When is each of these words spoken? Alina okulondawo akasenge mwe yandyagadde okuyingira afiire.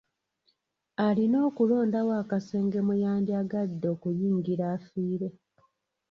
Alina 1.07 1.37
okulondawo 1.49 2.11
akasenge 2.21 2.79
mwe 2.85 2.95
yandyagadde 3.03 3.87
okuyingira 3.95 4.63
afiire. 4.75 5.27